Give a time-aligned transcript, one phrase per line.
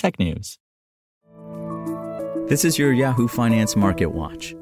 [0.00, 0.58] technews.
[2.48, 4.54] This is your Yahoo Finance Market Watch.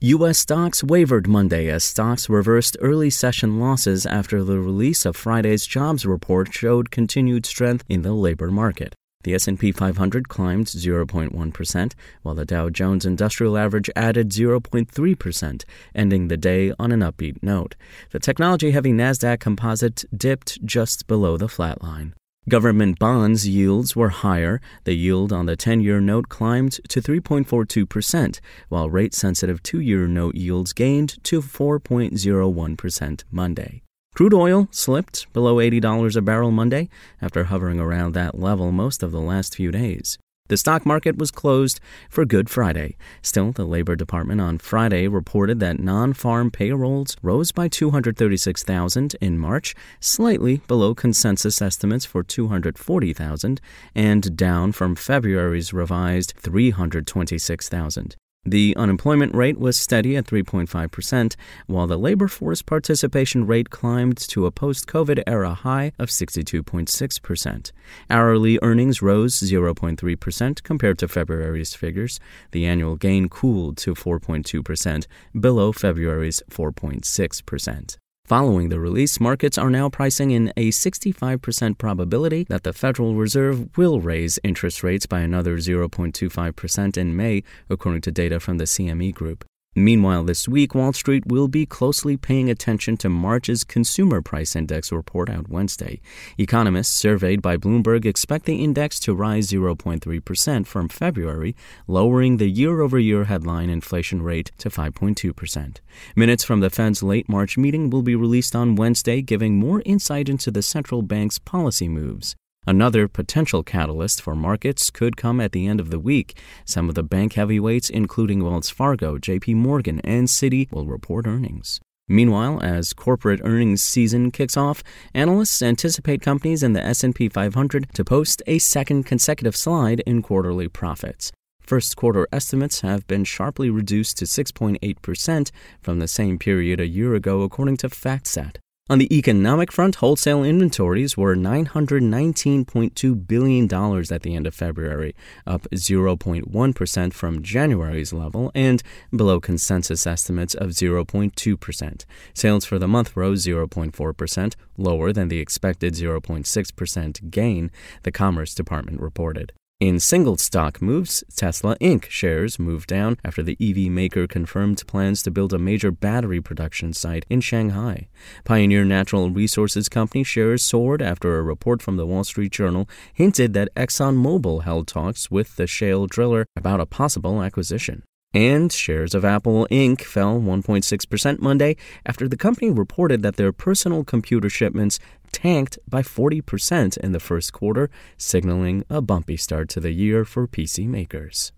[0.00, 0.38] U.S.
[0.38, 6.04] stocks wavered Monday as stocks reversed early session losses after the release of Friday's jobs
[6.04, 8.94] report showed continued strength in the labor market.
[9.22, 16.36] The S&P 500 climbed 0.1%, while the Dow Jones Industrial Average added 0.3%, ending the
[16.36, 17.74] day on an upbeat note.
[18.10, 22.12] The technology-heavy Nasdaq Composite dipped just below the flat line.
[22.46, 24.60] Government bonds yields were higher.
[24.84, 30.06] The yield on the 10 year note climbed to 3.42%, while rate sensitive 2 year
[30.06, 33.82] note yields gained to 4.01% Monday.
[34.14, 36.90] Crude oil slipped below $80 a barrel Monday
[37.22, 40.18] after hovering around that level most of the last few days.
[40.50, 42.96] The stock market was closed for Good Friday.
[43.22, 49.74] Still, the Labor Department on Friday reported that non-farm payrolls rose by 236,000 in March,
[50.00, 53.58] slightly below consensus estimates for 240,000
[53.94, 58.16] and down from February's revised 326,000.
[58.46, 64.44] The unemployment rate was steady at 3.5%, while the labor force participation rate climbed to
[64.44, 67.72] a post COVID era high of 62.6%.
[68.10, 72.20] Hourly earnings rose 0.3% compared to February's figures.
[72.50, 75.06] The annual gain cooled to 4.2%,
[75.40, 77.96] below February's 4.6%.
[78.26, 83.68] Following the release, markets are now pricing in a 65% probability that the Federal Reserve
[83.76, 89.12] will raise interest rates by another 0.25% in May, according to data from the CME
[89.12, 89.44] Group.
[89.76, 94.92] Meanwhile, this week, Wall Street will be closely paying attention to March's Consumer Price Index
[94.92, 96.00] report out Wednesday.
[96.38, 101.56] Economists surveyed by Bloomberg expect the index to rise 0.3% from February,
[101.88, 105.78] lowering the year over year headline inflation rate to 5.2%.
[106.14, 110.28] Minutes from the Fed's late March meeting will be released on Wednesday, giving more insight
[110.28, 112.36] into the central bank's policy moves.
[112.66, 116.38] Another potential catalyst for markets could come at the end of the week.
[116.64, 121.80] Some of the bank heavyweights, including Wells Fargo, JP Morgan, and Citi, will report earnings.
[122.08, 124.82] Meanwhile, as corporate earnings season kicks off,
[125.12, 130.68] analysts anticipate companies in the S&P 500 to post a second consecutive slide in quarterly
[130.68, 131.32] profits.
[131.60, 135.50] First quarter estimates have been sharply reduced to 6.8%
[135.80, 138.56] from the same period a year ago, according to FactSet.
[138.90, 143.64] On the economic front, wholesale inventories were $919.2 billion
[144.12, 145.14] at the end of February,
[145.46, 152.04] up 0.1% from January's level and below consensus estimates of 0.2%.
[152.34, 157.70] Sales for the month rose 0.4%, lower than the expected 0.6% gain,
[158.02, 159.54] the Commerce Department reported.
[159.84, 162.08] In single stock moves, Tesla Inc.
[162.08, 166.94] shares moved down after the EV maker confirmed plans to build a major battery production
[166.94, 168.08] site in Shanghai.
[168.44, 173.52] Pioneer Natural Resources Company shares soared after a report from the Wall Street Journal hinted
[173.52, 178.04] that ExxonMobil held talks with the shale driller about a possible acquisition.
[178.32, 180.00] And shares of Apple Inc.
[180.00, 184.98] fell 1.6% Monday after the company reported that their personal computer shipments
[185.34, 190.46] tanked by 40% in the first quarter, signaling a bumpy start to the year for
[190.46, 191.52] PC makers.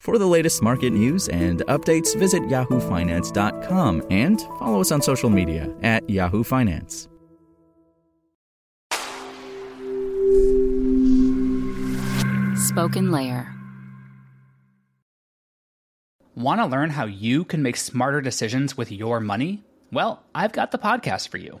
[0.00, 5.72] For the latest market news and updates, visit yahoofinance.com and follow us on social media
[5.82, 7.08] at Yahoo Finance.
[12.68, 13.52] Spoken Layer.
[16.36, 19.64] Want to learn how you can make smarter decisions with your money?
[19.90, 21.60] Well, I've got the podcast for you.